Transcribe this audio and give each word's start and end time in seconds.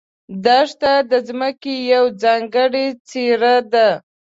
دښته 0.45 0.93
د 1.11 1.13
ځمکې 1.27 1.73
یوه 1.91 2.11
ځانګړې 2.23 2.85
څېره 3.07 3.55
ده. 3.73 3.87